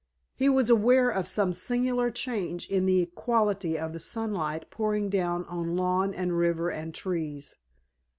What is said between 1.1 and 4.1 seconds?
of some singular change in the quality of the